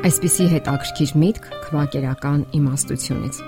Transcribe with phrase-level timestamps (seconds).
[0.00, 3.40] Այսպիսի հետաքրքիր միտք քվակերական իմաստությունից։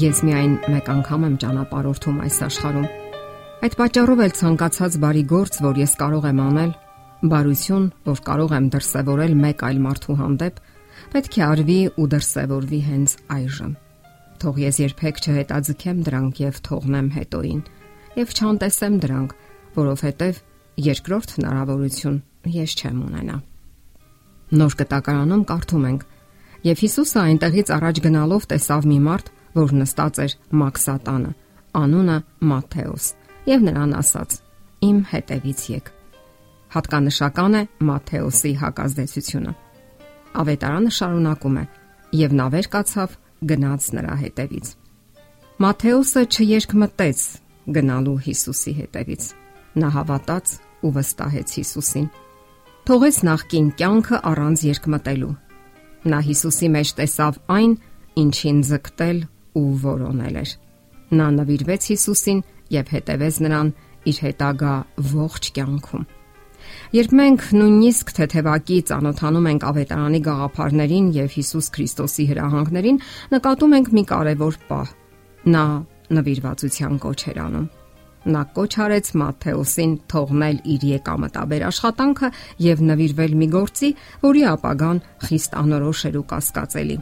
[0.00, 2.86] Ես միայն մեկ անգամ եմ ճանապարհորդում այս աշխարհում։
[3.68, 6.72] Այդ պատճառով էլ ցանկացած բարի գործ, որ ես կարող եմ անել,
[7.34, 10.64] բարություն, որ կարող եմ դրսևորել մեկ այլ մարդու հանդեպ,
[11.12, 13.78] պետք է արվի ու դրսևորվի հենց այժմ։
[14.40, 17.62] Թող ես երբեք չհետաձգեմ դրանք եւ թողնեմ հետոին,
[18.16, 19.38] եւ չանտեսեմ դրանք,
[19.76, 20.44] որովհետեւ
[20.88, 22.22] երկրորդ հնարավորություն
[22.62, 23.42] ես չեմ ունենա։
[24.52, 26.02] Նոր կտակարանում կարդում ենք.
[26.62, 31.30] Եվ Հիսուսը այնտեղից առաջ գնալով տեսավ մի մարդ, որ նստած էր Մաքսատանը,
[31.82, 32.16] անունը
[32.52, 33.06] Մատթեոս,
[33.48, 34.30] եւ նրան ասաց.
[34.82, 35.92] Իմ հետևից եք։
[36.72, 39.52] Հատկանշական է Մատթեոսի հակազդեցությունը։
[40.42, 41.64] Ավետարանը շարունակում է.
[42.12, 43.12] եւ նա վեր կացավ
[43.48, 44.66] գնաց նրա հետևից։
[45.64, 47.20] Մատթեոսը չերկմտեց
[47.76, 49.22] գնալու Հիսուսի հետևից։
[49.80, 50.46] Նա հավատաց
[50.84, 52.08] ու վստահեց Հիսուսին
[52.82, 55.34] թողեց նախքին կյանքը առանց երկմտելու։
[56.12, 57.74] Նա Հիսուսի մեջ տեսավ այն,
[58.22, 59.18] ինչին ձգտել
[59.60, 60.54] ու որոնել էր։
[61.18, 62.40] Նա նվիրվեց Հիսուսին
[62.74, 63.70] եւ հետևեց նրան
[64.10, 64.74] իր հետագա
[65.12, 66.08] ողջ կյանքում։
[66.96, 73.00] Երբ մենք նույնիսկ թեթևակի ծանոթանում ենք ավետարանի գաղափարներին եւ Հիսուս Քրիստոսի հրահանգներին,
[73.34, 74.96] նկատում ենք մի կարևոր պահ։
[75.54, 75.64] Նա
[76.18, 77.70] նվիրվածության կոչ էր անում։
[78.22, 82.28] Նա կոչ արեց Մատթեոսին թողնել իր եկամտաբեր աշխատանքը
[82.62, 83.90] եւ նվիրվել մի գործի,
[84.22, 86.98] որի ապագան խիստ անորոշ էր ու կասկածելի։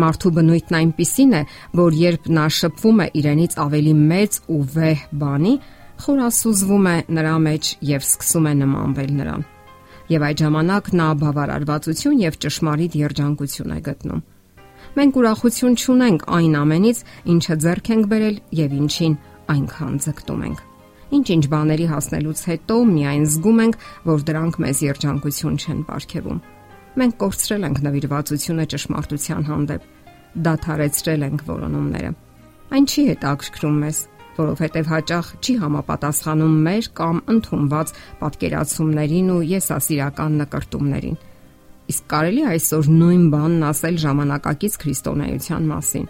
[0.00, 1.42] Մարդու բնույթն այնպիսին է,
[1.80, 5.54] որ երբ նա շփվում է իրենից ավելի մեծ ու վեհ բանի,
[6.00, 9.42] խորասուզվում է նրա մեջ եւ սկսում է նմանվել նրան։
[10.10, 14.22] Եվ այդ ժամանակ նա բավարարվածություն եւ ճշմարիտ երջանկություն է գտնում։
[14.90, 17.02] Մենք ուրախություն չունենք այն ամենից,
[17.34, 19.14] ինչը ձեռք ենք բերել եւ ինչին
[19.54, 20.60] այնքան ձգտում ենք։
[21.10, 23.76] Ինչ-ինչ բաների հասնելուց հետո միայն զգում ենք,
[24.06, 26.38] որ դրանք մեզ երջանկություն չեն ապարգևում։
[27.00, 29.82] Մենք կորցրել ենք նվիրվածությունը ճշմարտության հանդեպ,
[30.46, 32.12] դադարեցրել ենք որոնումները։
[32.70, 33.98] Այն չի հետաքրքրում մեզ,
[34.40, 37.92] որովհետև հաճախ չի համապատասխանում մեր կամ ընդունված
[38.22, 41.20] պատկերացումներին ու եսասիրական նկարտումներին։
[41.90, 46.06] Իսկ կարելի այսօր նույն բանն ասել ժամանակակից քրիստոնեության մասին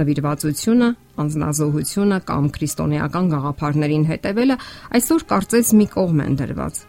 [0.00, 0.88] նվիրվածությունը,
[1.22, 4.56] անznազողությունը կամ քրիստոնեական գաղափարներին հետևելը
[4.98, 6.80] այսօր կարծես մի կողմ են դրված։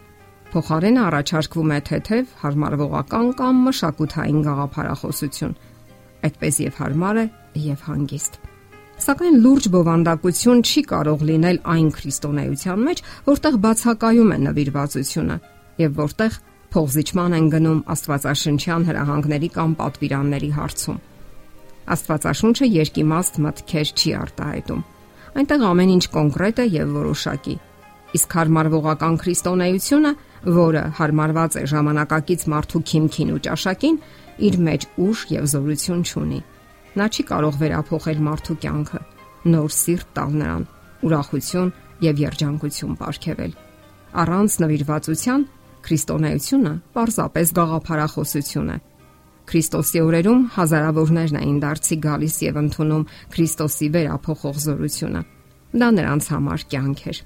[0.48, 5.56] Փոխարենը առաջարկվում է թեթև հարմարվողական կամ մշակութային գաղափարախոսություն։
[6.28, 7.24] Այդպես եւ հարմար է
[7.68, 8.38] եւ հանգիստ։
[8.98, 15.36] Սակայն լուրջ բովանդակություն չի կարող լինել այն քրիստոնեության մեջ, որտեղ բացակայում է նվիրվածությունը
[15.84, 16.40] եւ որտեղ
[16.74, 20.98] փողզիչման են գնում Աստվածաշնչյան հրահանգների կամ պատվիրանների հարցում։
[21.94, 24.82] Աստվածաշունչը երկիմաստ մտքեր չի արտահայտում։
[25.38, 27.54] Այնտեղ ամեն ինչ կոնկրետ է եւ որոշակի։
[28.18, 30.12] Իսկ հարմարվողական քրիստոնեությունը,
[30.58, 33.98] որը հարմարված է ժամանակակից մարդու քիմքին ու ճաշակին,
[34.48, 36.40] իր մեջ ուժ եւ զորություն չունի։
[36.98, 39.00] Նա չի կարող վերափոխել մարդու կյանքը,
[39.52, 40.64] նոր սիրտ տալ նրան,
[41.08, 41.72] ուրախություն
[42.08, 43.52] եւ երջանկություն ապարգևել։
[44.18, 45.44] Առանց նվիրվածության
[45.88, 48.78] քրիստոնեությունը պարզապես գաղափարախոսություն է,
[49.48, 55.22] Քրիստոսի օրերում հազարավորներն էին դարձի գալիս եւ ընդունում Քրիստոսի վերափոխող զորությունը։
[55.78, 57.20] Դա նրանց համար կյանք էր։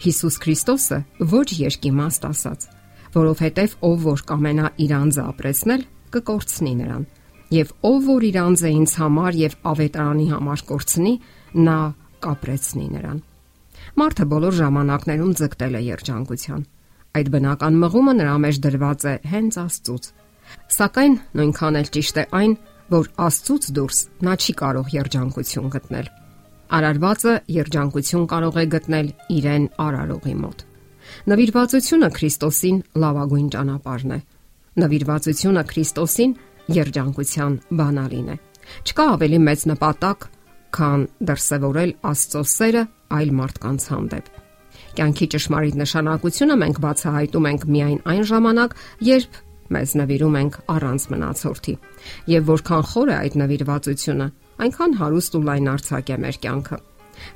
[0.00, 0.98] Հիսուս Քրիստոսը
[1.30, 2.66] ոչ երկիմաստ ասաց,
[3.14, 5.82] որովհետև ով որ կամենա իր անձը ապրեսնել,
[6.14, 7.02] կկորցնի նրան,
[7.54, 11.14] եւ ով որ իր անձը ինձ համար եւ ավետարանի համար կորցնի,
[11.66, 11.78] նա
[12.26, 13.18] կապրեցնի նրան։
[14.00, 16.64] Մարդը բոլոր ժամանակներում ձգտել է երջանկության։
[17.10, 20.04] Այդ բնական մղումը նրա մեջ դրված է հենց Աստծուց
[20.76, 22.56] Սակայն նույնքան էլ ճիշտ է այն,
[22.90, 26.10] որ Աստծուց դուրս նա չի կարող երջանկություն գտնել։
[26.70, 30.64] Արարվածը երջանկություն կարող է գտնել իրեն արարողի մոտ։
[31.30, 34.20] Նվիրվածությունը Քրիստոսին լավագույն ճանապարհն է։
[34.80, 36.36] Նվիրվածությունը Քրիստոսին
[36.80, 38.36] երջանկության բանալին է։
[38.86, 40.26] Չկա ավելի մեծ նպատակ,
[40.76, 42.82] քան դրսևորել Աստծո սերը
[43.18, 44.30] այլ մարդկանց հանդեպ։
[45.00, 48.76] Կյանքի ճշմարիտ նշանակությունը մենք բացահայտում ենք միայն այն ժամանակ,
[49.10, 49.40] երբ
[49.74, 51.74] մեզ նվիրում ենք առանց մնացորդի։
[52.34, 54.26] Եվ որքան խոր է այդ նվիրվածությունը,
[54.60, 56.78] այնքան հարուստ ու լայն արྩակ է մեր կյանքը։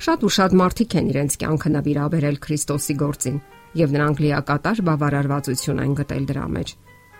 [0.05, 3.37] Շատ ու շատ մարդիկ են իրենց կյանքը նվիրաբերել Քրիստոսի գործին,
[3.75, 6.73] եւ նրանք լիակատար բավարարվածություն են գտել դրա մեջ։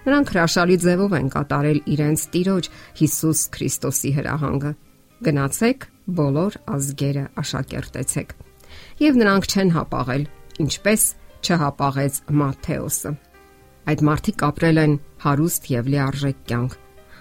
[0.05, 2.67] Նրանք հրաշալի ձևով են կատարել իրենց Տիրոջ
[2.99, 4.71] Հիսուս Քրիստոսի հրահանգը։
[5.25, 5.87] Գնացեք
[6.19, 8.35] բոլոր ազգերը աշակերտեցեք։
[9.01, 10.27] Եվ նրանք չեն հապաղել,
[10.65, 11.05] ինչպես
[11.45, 13.11] չհապաղեց Մատթեոսը։
[13.85, 14.93] Այդ մարդիկ ապրել են
[15.25, 16.75] հարուստ եւ լիարժեք կյանք։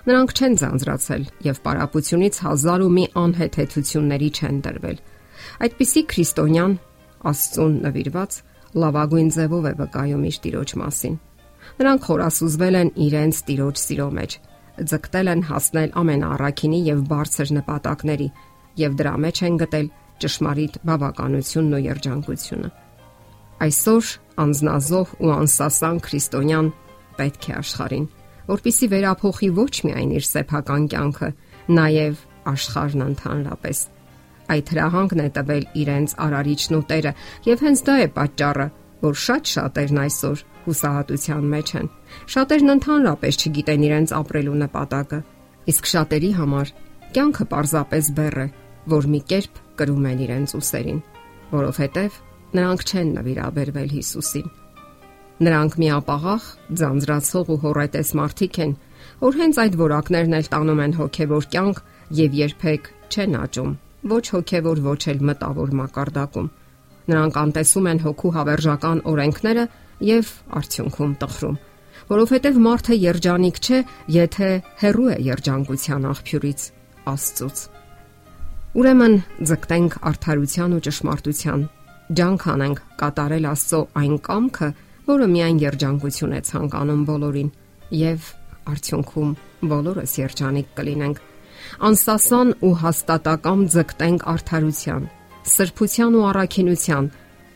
[0.05, 4.99] Նրանք չեն ձանձրացել եւ պարապությունից հազար ու մի անհեթեթությունների չեն դրվել։
[5.65, 6.75] Այդպիսի քրիստոնյան
[7.25, 8.37] Աստծուն նվիրված
[8.85, 11.15] լավագույն ձևով է վկայում իր տիրոջ մասին։
[11.81, 14.33] Նրանք խորասուզվել են իրենց տիրոջ սիրո մեջ,
[14.93, 18.29] ձգտել են հասնել ամենաառաքինի եւ բարձր նպատակների
[18.85, 19.93] եւ դրա մեջ են գտել
[20.25, 22.84] ճշմարիտ բավականությունն ու երջանկությունը։
[23.65, 24.09] Այսօր
[24.45, 26.67] անznազող ու անսասան քրիստոնյան
[27.17, 28.07] պետք է աշխարհին,
[28.51, 31.29] որpիսի վերափոխի ոչ միայն իր սեփական կյանքը,
[31.79, 33.79] նաեւ աշխարհն ընդհանրապես։
[34.55, 37.13] Այդ հրահանգն է տվել իրենց արարիչն ու Տերը,
[37.49, 38.67] եւ հենց դա է պատճառը,
[39.05, 41.89] որ շատ շատերն այսօր հուսահատության մեջ են։
[42.35, 45.23] Շատերն ընդհանրապես չգիտեն իրենց ապրելու նպատակը,
[45.73, 46.75] իսկ շատերի համար
[47.17, 48.47] կյանքը պարզապես բեռ է,
[48.93, 51.03] որ մի կերպ կրում են իրենց ուսերին,
[51.55, 52.21] որովհետև
[52.55, 54.51] նրանք չեն նվիրաբերվել Հիսուսին։
[55.45, 56.45] Նրանք միապաղաղ,
[56.79, 58.77] ձանձրացող ու հորետես մարդիկ են,
[59.25, 61.81] որ հենց այդ որակներն էլ տանում են հոգևոր կյանք
[62.25, 63.73] եւ երբեք չեն աճում
[64.05, 66.49] ոչ հոգևոր, ոչ էլ մտավոր մակարդակում։
[67.09, 69.65] Նրանք անտեսում են հոգու հավերժական օրենքները
[70.09, 71.57] եւ արդյունքում տխրում,
[72.11, 73.79] որովհետեւ մարդը երջանիկ չէ,
[74.15, 74.51] եթե
[74.83, 76.61] հերու է երջանկության աղբյուրից,
[77.15, 77.65] Աստծուց։
[78.75, 79.17] Ուրեմն
[79.49, 81.61] ձգտենք արդարության ու ճշմարտության,
[82.13, 84.71] ջանք անենք կատարել Աստծո այն կամքը,
[85.09, 87.51] որը միայն երջանկություն է ցանկանում բոլորին,
[88.05, 88.33] եւ
[88.75, 89.31] արդյունքում
[89.71, 91.23] բոլորս երջանիկ կլինենք
[91.89, 95.07] անսասան ու հաստատակամ ձգտենք արդարության,
[95.55, 97.09] սրբության ու առաքինության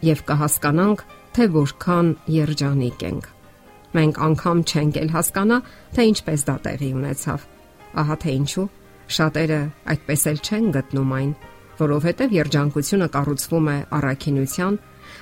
[0.09, 1.05] եւ կհասկանանք,
[1.39, 2.09] թե որքան
[2.39, 3.29] երջանիկ ենք։
[3.99, 5.59] Մենք անգամ չենք էլ հասկանա,
[5.97, 7.47] թե ինչպես դա տեղի ունեցավ։
[7.99, 8.67] Ահա թե ինչու
[9.19, 9.61] շատերը
[9.93, 11.31] այդպես էլ չեն գտնում այն,
[11.83, 14.79] որովհետև երջանկությունը կառուցվում է առաքինության,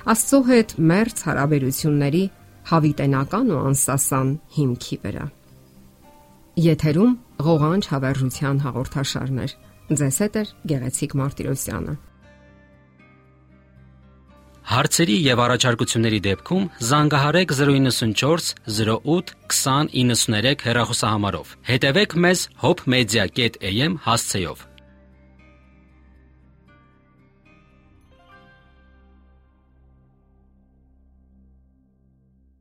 [0.07, 2.23] Աստծո հետ մերց հարաբերությունների
[2.71, 5.25] հավիտենական ու անսասան հիմքի վրա։
[6.67, 7.15] Եթերում
[7.47, 9.55] ղողանջ հավերժության հաղորդաշարներ։
[9.97, 11.95] Ձեզ հետ է Գեղեցիկ Մարտիրոսյանը։
[14.67, 24.66] Հարցերի եւ առաջարկությունների դեպքում զանգահարեք 094 08 2093 հեռախոսահամարով։ Հետևեք մեզ hopmedia.am հասցեով։